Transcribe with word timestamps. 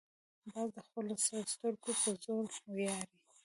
باز 0.51 0.69
د 0.75 0.77
خپلو 0.87 1.13
سترګو 1.51 1.91
پر 2.03 2.15
زور 2.23 2.49
ویاړي 2.75 3.17